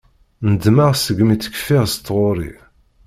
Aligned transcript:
Ndemmeɣ 0.51 0.91
segmi 0.95 1.35
tt-kfiɣ 1.37 1.83
s 1.93 1.93
tɣuri. 1.95 2.53